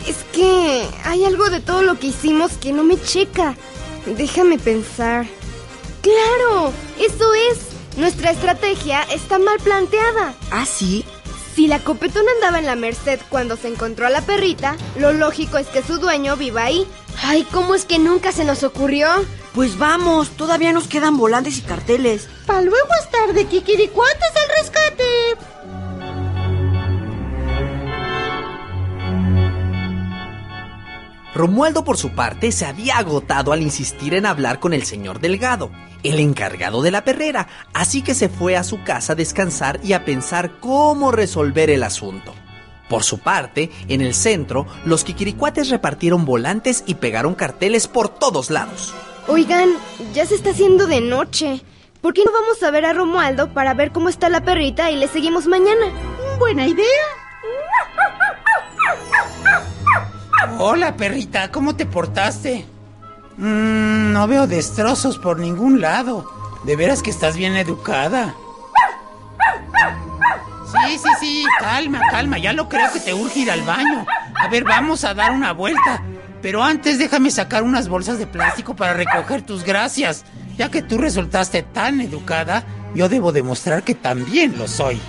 Es 0.07 0.17
que 0.33 0.87
hay 1.03 1.25
algo 1.25 1.49
de 1.49 1.61
todo 1.61 1.81
lo 1.81 1.97
que 1.97 2.07
hicimos 2.07 2.51
que 2.57 2.71
no 2.71 2.83
me 2.83 3.01
checa. 3.01 3.55
Déjame 4.05 4.59
pensar. 4.59 5.25
¡Claro! 6.03 6.71
Eso 6.99 7.33
es. 7.33 7.57
Nuestra 7.97 8.29
estrategia 8.29 9.01
está 9.11 9.39
mal 9.39 9.57
planteada. 9.63 10.35
¿Ah, 10.51 10.67
sí? 10.67 11.03
Si 11.55 11.65
la 11.65 11.79
copetona 11.79 12.29
andaba 12.35 12.59
en 12.59 12.67
la 12.67 12.75
Merced 12.75 13.19
cuando 13.29 13.57
se 13.57 13.67
encontró 13.67 14.05
a 14.05 14.11
la 14.11 14.21
perrita, 14.21 14.75
lo 14.95 15.11
lógico 15.11 15.57
es 15.57 15.65
que 15.65 15.81
su 15.81 15.97
dueño 15.97 16.37
viva 16.37 16.65
ahí. 16.65 16.85
Ay, 17.23 17.47
¿cómo 17.51 17.73
es 17.73 17.85
que 17.85 17.97
nunca 17.97 18.31
se 18.31 18.45
nos 18.45 18.61
ocurrió? 18.61 19.07
Pues 19.55 19.79
vamos, 19.79 20.29
todavía 20.37 20.71
nos 20.71 20.87
quedan 20.87 21.17
volantes 21.17 21.57
y 21.57 21.61
carteles. 21.61 22.29
Pa' 22.45 22.61
luego 22.61 22.89
es 22.99 23.09
tarde, 23.09 23.45
Kikiricuates 23.45 24.31
al 24.35 24.63
rescate. 24.63 25.50
Romualdo, 31.41 31.83
por 31.83 31.97
su 31.97 32.11
parte, 32.11 32.51
se 32.51 32.67
había 32.67 32.99
agotado 32.99 33.51
al 33.51 33.63
insistir 33.63 34.13
en 34.13 34.27
hablar 34.27 34.59
con 34.59 34.73
el 34.73 34.83
señor 34.83 35.19
Delgado, 35.19 35.71
el 36.03 36.19
encargado 36.19 36.83
de 36.83 36.91
la 36.91 37.03
perrera, 37.03 37.47
así 37.73 38.03
que 38.03 38.13
se 38.13 38.29
fue 38.29 38.55
a 38.57 38.63
su 38.63 38.83
casa 38.83 39.13
a 39.13 39.15
descansar 39.15 39.79
y 39.83 39.93
a 39.93 40.05
pensar 40.05 40.59
cómo 40.59 41.11
resolver 41.11 41.71
el 41.71 41.81
asunto. 41.81 42.35
Por 42.87 43.01
su 43.01 43.17
parte, 43.17 43.71
en 43.87 44.01
el 44.01 44.13
centro, 44.13 44.67
los 44.85 45.03
Kikiricuates 45.03 45.71
repartieron 45.71 46.25
volantes 46.25 46.83
y 46.85 46.93
pegaron 46.93 47.33
carteles 47.33 47.87
por 47.87 48.09
todos 48.09 48.51
lados. 48.51 48.93
Oigan, 49.27 49.71
ya 50.13 50.27
se 50.27 50.35
está 50.35 50.51
haciendo 50.51 50.85
de 50.85 51.01
noche. 51.01 51.63
¿Por 52.01 52.13
qué 52.13 52.23
no 52.23 52.31
vamos 52.31 52.61
a 52.61 52.69
ver 52.69 52.85
a 52.85 52.93
Romualdo 52.93 53.51
para 53.51 53.73
ver 53.73 53.91
cómo 53.91 54.09
está 54.09 54.29
la 54.29 54.43
perrita 54.43 54.91
y 54.91 54.95
le 54.95 55.07
seguimos 55.07 55.47
mañana? 55.47 55.87
Buena 56.37 56.67
idea. 56.67 56.85
Hola, 60.57 60.95
perrita, 60.95 61.51
¿cómo 61.51 61.75
te 61.75 61.85
portaste? 61.85 62.65
Mm, 63.37 64.11
no 64.11 64.27
veo 64.27 64.47
destrozos 64.47 65.19
por 65.19 65.39
ningún 65.39 65.81
lado. 65.81 66.29
De 66.65 66.75
veras 66.75 67.03
que 67.03 67.11
estás 67.11 67.35
bien 67.35 67.55
educada. 67.55 68.35
Sí, 70.65 70.97
sí, 70.97 71.09
sí, 71.19 71.45
calma, 71.59 72.01
calma, 72.09 72.37
ya 72.37 72.53
lo 72.53 72.69
creo 72.69 72.91
que 72.91 72.99
te 72.99 73.13
urge 73.13 73.41
ir 73.41 73.51
al 73.51 73.61
baño. 73.63 74.05
A 74.39 74.47
ver, 74.47 74.63
vamos 74.63 75.03
a 75.03 75.13
dar 75.13 75.31
una 75.31 75.53
vuelta. 75.53 76.01
Pero 76.41 76.63
antes 76.63 76.97
déjame 76.97 77.29
sacar 77.29 77.61
unas 77.61 77.87
bolsas 77.87 78.17
de 78.17 78.25
plástico 78.25 78.75
para 78.75 78.93
recoger 78.93 79.43
tus 79.43 79.63
gracias. 79.63 80.25
Ya 80.57 80.71
que 80.71 80.81
tú 80.81 80.97
resultaste 80.97 81.61
tan 81.61 82.01
educada, 82.01 82.63
yo 82.95 83.09
debo 83.09 83.31
demostrar 83.31 83.83
que 83.83 83.93
también 83.93 84.57
lo 84.57 84.67
soy. 84.67 84.99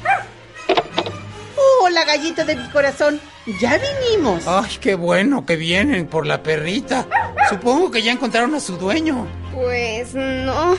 Hola, 1.93 2.07
gallito 2.07 2.47
de 2.47 2.57
mi 2.57 2.67
corazón. 2.71 3.21
Ya 3.61 3.79
vinimos. 3.79 4.49
Ay, 4.49 4.79
qué 4.81 4.95
bueno 4.95 5.45
que 5.45 5.57
vienen 5.57 6.07
por 6.07 6.27
la 6.27 6.43
perrita. 6.43 7.07
Supongo 7.51 7.91
que 7.91 8.01
ya 8.01 8.13
encontraron 8.13 8.55
a 8.55 8.61
su 8.61 8.79
dueño. 8.79 9.27
Pues 9.55 10.15
no. 10.15 10.75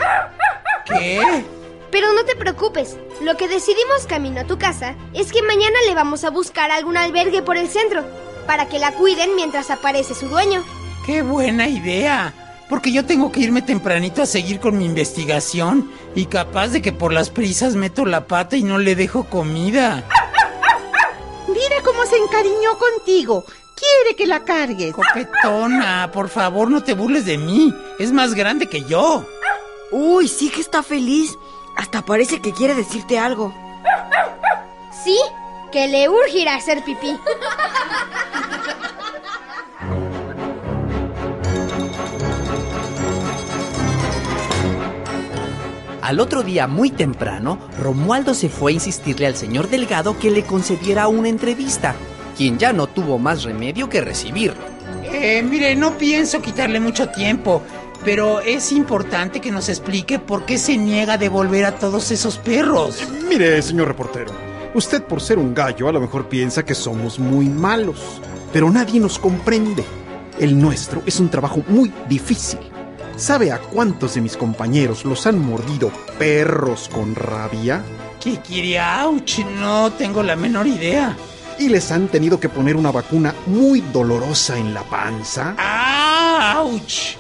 ¿Qué? 0.88 1.22
Pero 1.92 2.14
no 2.14 2.26
te 2.26 2.36
preocupes. 2.36 2.98
Lo 3.22 3.38
que 3.38 3.48
decidimos 3.48 4.08
camino 4.08 4.42
a 4.42 4.46
tu 4.46 4.58
casa 4.58 4.96
es 5.14 5.32
que 5.32 5.44
mañana 5.44 5.78
le 5.88 5.94
vamos 5.94 6.24
a 6.24 6.32
buscar 6.32 6.72
algún 6.72 6.98
albergue 6.98 7.44
por 7.44 7.58
el 7.58 7.70
centro 7.70 8.04
para 8.48 8.68
que 8.68 8.80
la 8.80 8.92
cuiden 8.94 9.36
mientras 9.36 9.70
aparece 9.70 10.16
su 10.16 10.28
dueño. 10.30 10.64
¡Qué 11.06 11.22
buena 11.22 11.68
idea! 11.68 12.34
Porque 12.70 12.92
yo 12.92 13.06
tengo 13.06 13.32
que 13.32 13.42
irme 13.42 13.62
tempranito 13.62 14.24
a 14.24 14.26
seguir 14.26 14.60
con 14.60 14.80
mi 14.80 14.86
investigación 14.86 15.92
y 16.16 16.26
capaz 16.26 16.70
de 16.70 16.82
que 16.82 16.92
por 16.92 17.14
las 17.14 17.30
prisas 17.30 17.76
meto 17.76 18.04
la 18.04 18.26
pata 18.26 18.58
y 18.58 18.64
no 18.64 18.80
le 18.80 18.96
dejo 18.96 19.26
comida. 19.26 20.04
Cómo 21.94 22.08
se 22.08 22.18
encariñó 22.18 22.78
contigo. 22.80 23.46
Quiere 23.76 24.16
que 24.16 24.26
la 24.26 24.44
cargues. 24.44 24.94
Copetona, 24.94 26.10
por 26.12 26.28
favor 26.30 26.72
no 26.72 26.84
te 26.84 26.94
burles 26.94 27.26
de 27.26 27.38
mí. 27.38 27.74
Es 28.00 28.12
más 28.12 28.34
grande 28.34 28.68
que 28.68 28.84
yo. 28.84 29.26
Uy, 29.92 30.28
sí 30.28 30.50
que 30.50 30.62
está 30.62 30.82
feliz. 30.82 31.38
Hasta 31.78 32.02
parece 32.04 32.42
que 32.42 32.52
quiere 32.52 32.74
decirte 32.74 33.20
algo. 33.20 33.54
Sí, 35.04 35.20
que 35.72 35.88
le 35.88 36.10
urge 36.10 36.40
ir 36.40 36.50
a 36.50 36.56
hacer 36.56 36.84
pipí. 36.84 37.16
Al 46.04 46.20
otro 46.20 46.44
día, 46.44 46.68
muy 46.68 46.90
temprano, 46.90 47.58
Romualdo 47.80 48.34
se 48.34 48.50
fue 48.50 48.72
a 48.72 48.74
insistirle 48.74 49.26
al 49.26 49.38
señor 49.38 49.70
Delgado 49.70 50.20
que 50.20 50.32
le 50.32 50.44
concediera 50.44 51.08
una 51.08 51.30
entrevista, 51.30 51.96
quien 52.36 52.58
ya 52.58 52.74
no 52.74 52.88
tuvo 52.88 53.18
más 53.20 53.44
remedio 53.44 53.88
que 53.88 54.02
recibirlo. 54.02 54.60
Eh, 55.06 55.42
mire, 55.42 55.78
no 55.78 55.98
pienso 55.98 56.42
quitarle 56.42 56.82
mucho 56.82 57.08
tiempo, 57.08 57.62
pero 58.04 58.42
es 58.42 58.74
importante 58.74 59.40
que 59.40 59.50
nos 59.50 59.70
explique 59.70 60.20
por 60.20 60.46
qué 60.46 60.58
se 60.58 60.76
niega 60.76 61.14
a 61.14 61.18
devolver 61.18 61.64
a 61.64 61.76
todos 61.76 62.12
esos 62.12 62.38
perros. 62.38 63.02
Mire, 63.30 63.62
señor 63.62 63.88
reportero, 63.88 64.34
Usted 64.74 65.04
por 65.04 65.22
ser 65.22 65.38
un 65.38 65.54
gallo 65.54 65.88
a 65.88 65.94
lo 65.94 66.02
mejor 66.02 66.28
piensa 66.28 66.66
que 66.66 66.76
somos 66.76 67.18
muy 67.18 67.48
malos, 67.48 68.20
pero 68.52 68.70
nadie 68.70 69.00
nos 69.00 69.18
comprende. 69.18 69.86
El 70.38 70.60
nuestro 70.60 71.02
es 71.06 71.22
un 71.22 71.30
trabajo 71.30 71.64
muy 71.70 71.94
difícil. 72.10 72.73
¿Sabe 73.16 73.52
a 73.52 73.60
cuántos 73.60 74.16
de 74.16 74.22
mis 74.22 74.36
compañeros 74.36 75.06
los 75.06 75.28
han 75.28 75.40
mordido 75.40 75.92
perros 76.18 76.90
con 76.92 77.14
rabia? 77.14 77.84
Kikiriauch, 78.20 79.40
no 79.60 79.92
tengo 79.94 80.24
la 80.24 80.36
menor 80.36 80.66
idea. 80.66 81.16
Y 81.60 81.70
les 81.70 81.92
han 81.92 82.08
tenido 82.08 82.40
que 82.40 82.50
poner 82.50 82.76
una 82.76 82.92
vacuna 82.92 83.36
muy 83.46 83.82
dolorosa 83.82 84.58
en 84.58 84.74
la 84.74 84.82
panza. 84.84 85.56
¡Auch! 85.60 87.16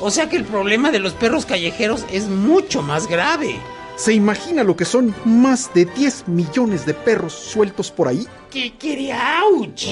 O 0.00 0.10
sea 0.10 0.28
que 0.28 0.36
el 0.36 0.44
problema 0.44 0.90
de 0.90 0.98
los 0.98 1.14
perros 1.14 1.46
callejeros 1.46 2.04
es 2.12 2.28
mucho 2.28 2.82
más 2.82 3.06
grave. 3.06 3.58
¿Se 3.96 4.12
imagina 4.12 4.62
lo 4.62 4.76
que 4.76 4.84
son 4.84 5.14
más 5.24 5.72
de 5.72 5.86
10 5.86 6.28
millones 6.28 6.84
de 6.84 6.92
perros 6.92 7.32
sueltos 7.32 7.90
por 7.90 8.06
ahí? 8.06 8.28
¡Kikiriauch! 8.50 9.86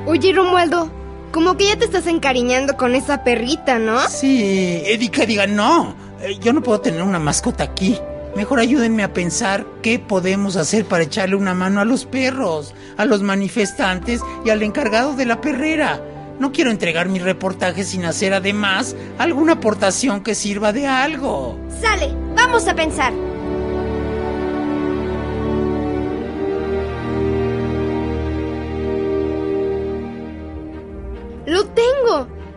Oye, 0.05 0.33
Romualdo, 0.33 0.91
como 1.35 1.57
que 1.57 1.65
ya 1.65 1.75
te 1.75 1.83
estás 1.83 2.07
encariñando 2.07 2.77
con 2.77 2.95
esa 2.95 3.25
perrita, 3.25 3.77
¿no? 3.77 3.99
Sí, 4.07 4.81
Erika 4.85 5.25
diga, 5.25 5.45
no, 5.45 5.93
eh, 6.21 6.39
yo 6.39 6.53
no 6.53 6.63
puedo 6.63 6.79
tener 6.79 7.03
una 7.03 7.19
mascota 7.19 7.65
aquí. 7.65 7.99
Mejor 8.37 8.59
ayúdenme 8.59 9.03
a 9.03 9.11
pensar 9.11 9.65
qué 9.81 9.99
podemos 9.99 10.55
hacer 10.55 10.85
para 10.85 11.03
echarle 11.03 11.35
una 11.35 11.53
mano 11.53 11.81
a 11.81 11.85
los 11.85 12.05
perros, 12.05 12.73
a 12.95 13.03
los 13.03 13.21
manifestantes 13.21 14.21
y 14.45 14.49
al 14.49 14.63
encargado 14.63 15.13
de 15.13 15.25
la 15.25 15.41
perrera. 15.41 16.01
No 16.39 16.53
quiero 16.53 16.71
entregar 16.71 17.09
mi 17.09 17.19
reportaje 17.19 17.83
sin 17.83 18.05
hacer 18.05 18.33
además 18.33 18.95
alguna 19.17 19.53
aportación 19.53 20.23
que 20.23 20.35
sirva 20.35 20.71
de 20.71 20.87
algo. 20.87 21.59
Sale, 21.81 22.13
vamos 22.33 22.65
a 22.69 22.75
pensar. 22.75 23.11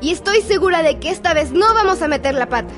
Y 0.08 0.12
estoy 0.12 0.40
segura 0.40 0.82
de 0.82 0.98
que 0.98 1.10
esta 1.10 1.34
vez 1.34 1.50
no 1.50 1.74
vamos 1.74 2.00
a 2.00 2.08
meter 2.08 2.34
la 2.34 2.48
pata. 2.48 2.72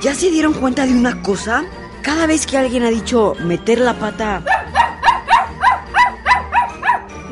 ¿Ya 0.00 0.14
se 0.14 0.30
dieron 0.30 0.54
cuenta 0.54 0.86
de 0.86 0.94
una 0.94 1.20
cosa? 1.20 1.62
Cada 2.00 2.26
vez 2.26 2.46
que 2.46 2.56
alguien 2.56 2.84
ha 2.84 2.88
dicho 2.88 3.34
meter 3.40 3.80
la 3.80 3.92
pata, 3.92 4.42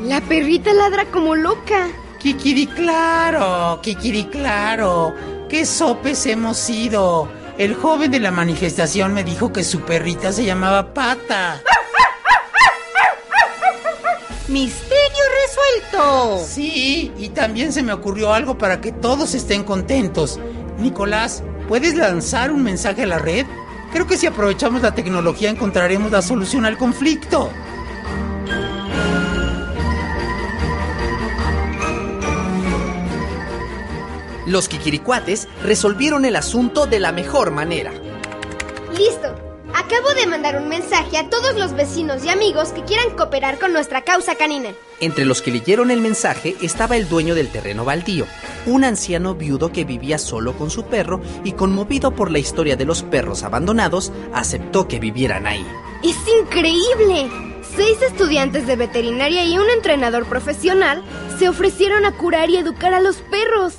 La 0.00 0.20
perrita 0.20 0.74
ladra 0.74 1.06
como 1.06 1.34
loca. 1.34 1.88
Kikiri 2.18 2.66
claro, 2.66 3.80
Kikiri 3.80 4.26
claro. 4.26 5.14
¿Qué 5.48 5.64
sopes 5.64 6.26
hemos 6.26 6.58
sido? 6.58 7.26
El 7.56 7.74
joven 7.74 8.10
de 8.10 8.20
la 8.20 8.30
manifestación 8.30 9.14
me 9.14 9.24
dijo 9.24 9.50
que 9.50 9.64
su 9.64 9.80
perrita 9.80 10.30
se 10.30 10.44
llamaba 10.44 10.92
Pata. 10.92 11.62
¡Misterio 14.48 14.91
Sí, 16.44 17.12
y 17.18 17.28
también 17.30 17.72
se 17.72 17.82
me 17.82 17.92
ocurrió 17.92 18.32
algo 18.32 18.58
para 18.58 18.80
que 18.80 18.92
todos 18.92 19.34
estén 19.34 19.64
contentos. 19.64 20.38
Nicolás, 20.78 21.42
¿puedes 21.68 21.94
lanzar 21.94 22.50
un 22.50 22.62
mensaje 22.62 23.02
a 23.02 23.06
la 23.06 23.18
red? 23.18 23.46
Creo 23.92 24.06
que 24.06 24.16
si 24.16 24.26
aprovechamos 24.26 24.82
la 24.82 24.94
tecnología 24.94 25.50
encontraremos 25.50 26.10
la 26.10 26.22
solución 26.22 26.64
al 26.64 26.78
conflicto. 26.78 27.50
Los 34.46 34.68
Kikiricuates 34.68 35.48
resolvieron 35.62 36.24
el 36.24 36.36
asunto 36.36 36.86
de 36.86 37.00
la 37.00 37.12
mejor 37.12 37.52
manera. 37.52 37.92
Listo. 38.96 39.41
Acabo 39.84 40.14
de 40.14 40.28
mandar 40.28 40.56
un 40.56 40.68
mensaje 40.68 41.18
a 41.18 41.28
todos 41.28 41.56
los 41.56 41.72
vecinos 41.72 42.24
y 42.24 42.28
amigos 42.28 42.68
que 42.68 42.84
quieran 42.84 43.16
cooperar 43.16 43.58
con 43.58 43.72
nuestra 43.72 44.02
causa 44.02 44.36
canina. 44.36 44.70
Entre 45.00 45.24
los 45.24 45.42
que 45.42 45.50
leyeron 45.50 45.90
el 45.90 46.00
mensaje 46.00 46.54
estaba 46.62 46.96
el 46.96 47.08
dueño 47.08 47.34
del 47.34 47.48
terreno 47.48 47.84
baldío, 47.84 48.26
un 48.64 48.84
anciano 48.84 49.34
viudo 49.34 49.72
que 49.72 49.84
vivía 49.84 50.18
solo 50.18 50.56
con 50.56 50.70
su 50.70 50.84
perro 50.84 51.20
y 51.42 51.52
conmovido 51.52 52.12
por 52.12 52.30
la 52.30 52.38
historia 52.38 52.76
de 52.76 52.84
los 52.84 53.02
perros 53.02 53.42
abandonados, 53.42 54.12
aceptó 54.32 54.86
que 54.86 55.00
vivieran 55.00 55.48
ahí. 55.48 55.66
¡Es 56.04 56.16
increíble! 56.40 57.28
Seis 57.76 58.00
estudiantes 58.02 58.68
de 58.68 58.76
veterinaria 58.76 59.44
y 59.44 59.58
un 59.58 59.68
entrenador 59.68 60.26
profesional 60.26 61.02
se 61.40 61.48
ofrecieron 61.48 62.06
a 62.06 62.16
curar 62.16 62.50
y 62.50 62.56
educar 62.56 62.94
a 62.94 63.00
los 63.00 63.16
perros. 63.16 63.74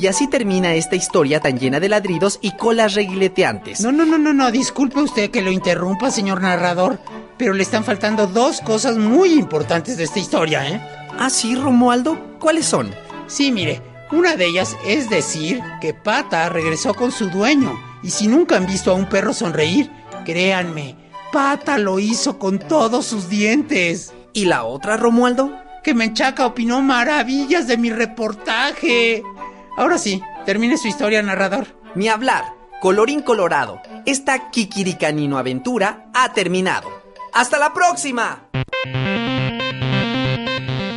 Y 0.00 0.06
así 0.06 0.28
termina 0.28 0.74
esta 0.74 0.96
historia 0.96 1.40
tan 1.40 1.58
llena 1.58 1.78
de 1.78 1.90
ladridos 1.90 2.38
y 2.40 2.52
colas 2.52 2.94
reguileteantes. 2.94 3.82
No, 3.82 3.92
no, 3.92 4.06
no, 4.06 4.16
no, 4.16 4.32
no, 4.32 4.50
disculpe 4.50 4.98
usted 5.02 5.30
que 5.30 5.42
lo 5.42 5.50
interrumpa, 5.50 6.10
señor 6.10 6.40
narrador, 6.40 6.98
pero 7.36 7.52
le 7.52 7.62
están 7.62 7.84
faltando 7.84 8.26
dos 8.26 8.62
cosas 8.62 8.96
muy 8.96 9.34
importantes 9.34 9.98
de 9.98 10.04
esta 10.04 10.18
historia, 10.18 10.66
¿eh? 10.66 10.80
¿Ah, 11.18 11.28
sí, 11.28 11.54
Romualdo? 11.54 12.38
¿Cuáles 12.38 12.64
son? 12.64 12.94
Sí, 13.26 13.52
mire, 13.52 13.82
una 14.10 14.36
de 14.36 14.46
ellas 14.46 14.74
es 14.86 15.10
decir 15.10 15.60
que 15.82 15.92
Pata 15.92 16.48
regresó 16.48 16.94
con 16.94 17.12
su 17.12 17.28
dueño, 17.28 17.78
y 18.02 18.08
si 18.08 18.26
nunca 18.26 18.56
han 18.56 18.64
visto 18.64 18.92
a 18.92 18.94
un 18.94 19.06
perro 19.06 19.34
sonreír, 19.34 19.90
créanme, 20.24 20.96
Pata 21.30 21.76
lo 21.76 21.98
hizo 21.98 22.38
con 22.38 22.58
todos 22.58 23.04
sus 23.04 23.28
dientes. 23.28 24.14
¿Y 24.32 24.46
la 24.46 24.64
otra, 24.64 24.96
Romualdo? 24.96 25.52
Que 25.84 25.92
Menchaca 25.92 26.46
opinó 26.46 26.80
maravillas 26.80 27.66
de 27.66 27.76
mi 27.76 27.90
reportaje. 27.90 29.22
Ahora 29.80 29.96
sí, 29.96 30.22
termine 30.44 30.76
su 30.76 30.88
historia, 30.88 31.22
narrador. 31.22 31.68
Ni 31.94 32.08
hablar. 32.08 32.44
Colorín 32.82 33.22
colorado. 33.22 33.80
Esta 34.04 34.50
Kikiricanino 34.50 35.38
aventura 35.38 36.10
ha 36.12 36.34
terminado. 36.34 36.90
¡Hasta 37.32 37.58
la 37.58 37.72
próxima! 37.72 38.50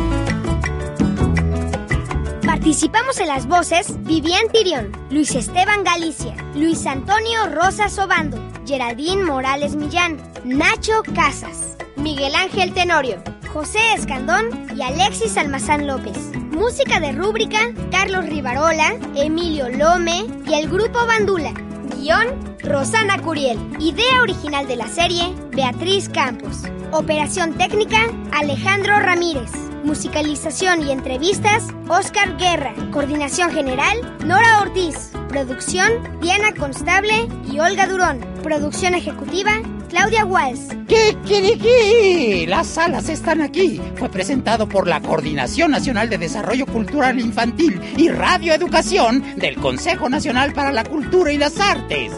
Participamos 2.47 3.19
en 3.19 3.29
las 3.29 3.47
voces 3.49 3.87
Vivian 4.05 4.49
Tirión, 4.53 4.93
Luis 5.11 5.35
Esteban 5.35 5.85
Galicia, 5.85 6.37
Luis 6.55 6.87
Antonio 6.87 7.47
Rosas 7.47 7.99
Obando, 7.99 8.39
Geraldine 8.67 9.25
Morales 9.25 9.75
Millán, 9.75 10.19
Nacho 10.45 11.03
Casas, 11.15 11.77
Miguel 11.97 12.35
Ángel 12.35 12.73
Tenorio, 12.73 13.23
José 13.53 13.81
Escandón 13.95 14.47
y 14.75 14.81
Alexis 14.81 15.37
Almazán 15.37 15.87
López. 15.87 16.17
Música 16.53 17.01
de 17.01 17.13
rúbrica, 17.13 17.59
Carlos 17.91 18.25
Rivarola, 18.25 18.95
Emilio 19.15 19.69
Lome 19.69 20.25
y 20.47 20.55
el 20.55 20.71
grupo 20.71 21.05
Bandula. 21.07 21.53
Guión, 21.95 22.29
Rosana 22.61 23.19
Curiel. 23.21 23.59
Idea 23.79 24.23
original 24.23 24.67
de 24.67 24.77
la 24.77 24.89
serie, 24.89 25.35
Beatriz 25.51 26.09
Campos. 26.09 26.63
Operación 26.93 27.53
técnica, 27.59 27.99
Alejandro 28.33 28.99
Ramírez. 28.99 29.51
Musicalización 29.85 30.87
y 30.87 30.91
entrevistas, 30.91 31.67
Oscar 31.89 32.39
Guerra. 32.39 32.73
Coordinación 32.91 33.51
general, 33.51 34.17
Nora 34.25 34.63
Ortiz. 34.63 35.11
Producción, 35.29 35.93
Diana 36.23 36.55
Constable 36.55 37.29
y 37.51 37.59
Olga 37.59 37.87
Durón. 37.87 38.21
Producción 38.43 38.95
ejecutiva, 38.95 39.53
Claudia 39.93 40.25
Walsh. 40.25 40.87
¿Qué 40.89 41.15
que? 41.27 42.47
Las 42.49 42.79
alas 42.79 43.11
están 43.11 43.43
aquí. 43.43 43.79
Fue 43.97 44.09
presentado 44.09 44.67
por 44.67 44.89
la 44.89 45.03
Coordinación 45.03 45.71
Nacional 45.71 46.09
de 46.09 46.17
Desarrollo 46.17 46.65
Cultural 46.65 47.21
Infantil 47.21 47.79
y 47.99 48.09
Radioeducación 48.09 49.37
del 49.37 49.57
Consejo 49.57 50.09
Nacional 50.09 50.55
para 50.55 50.73
la 50.73 50.85
Cultura 50.85 51.31
y 51.31 51.37
las 51.37 51.61
Artes. 51.61 52.11